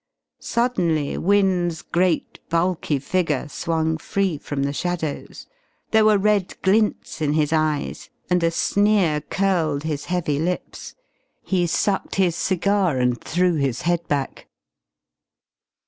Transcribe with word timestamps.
Suddenly 0.39 1.19
Wynne's 1.19 1.83
great, 1.83 2.39
bulky 2.49 2.97
figure 2.97 3.47
swung 3.47 3.99
free 3.99 4.39
from 4.39 4.63
the 4.63 4.73
shadows. 4.73 5.45
There 5.91 6.03
were 6.05 6.17
red 6.17 6.59
glints 6.63 7.21
in 7.21 7.33
his 7.33 7.53
eyes 7.53 8.09
and 8.27 8.41
a 8.41 8.49
sneer 8.49 9.21
curled 9.21 9.83
his 9.83 10.05
heavy 10.05 10.39
lips. 10.39 10.95
He 11.43 11.67
sucked 11.67 12.15
his 12.15 12.35
cigar 12.35 12.97
and 12.97 13.21
threw 13.23 13.53
his 13.57 13.83
head 13.83 14.07
back. 14.07 14.47